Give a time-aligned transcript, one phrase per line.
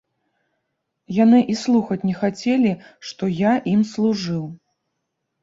[1.23, 2.73] Яны і слухаць не хацелі,
[3.11, 4.43] што я ім служыў.